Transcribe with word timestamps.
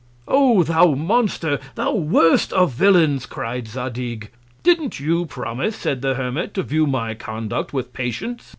O 0.27 0.63
thou 0.63 0.95
Monster! 0.95 1.59
thou 1.75 1.93
worst 1.93 2.51
of 2.53 2.71
Villains, 2.73 3.27
cry'd 3.27 3.67
Zadig! 3.67 4.31
Didn't 4.63 4.99
you 4.99 5.27
promise, 5.27 5.75
said 5.75 6.01
the 6.01 6.15
Hermit, 6.15 6.55
to 6.55 6.63
view 6.63 6.87
my 6.87 7.13
Conduct 7.13 7.71
with 7.71 7.93
Patience? 7.93 8.49